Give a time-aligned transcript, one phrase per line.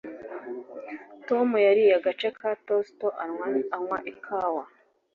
[1.27, 2.99] Tom yariye agace ka toast
[3.71, 4.63] anywa ikawa.